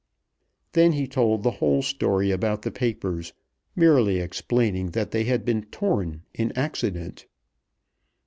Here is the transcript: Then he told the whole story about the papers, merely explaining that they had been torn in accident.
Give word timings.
Then 0.71 0.93
he 0.93 1.07
told 1.07 1.43
the 1.43 1.51
whole 1.61 1.83
story 1.83 2.31
about 2.31 2.63
the 2.63 2.71
papers, 2.71 3.33
merely 3.75 4.17
explaining 4.17 4.87
that 4.97 5.11
they 5.11 5.25
had 5.25 5.45
been 5.45 5.61
torn 5.65 6.23
in 6.33 6.51
accident. 6.57 7.27